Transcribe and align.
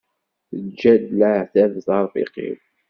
Teǧǧa-d 0.49 1.03
leɛtab 1.19 1.73
d 1.85 1.87
arfiq-iw. 1.97 2.57